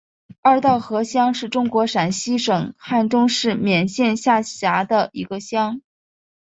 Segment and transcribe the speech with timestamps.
[0.41, 5.79] 二道河乡是中国陕西省汉中市勉县下辖的一个乡。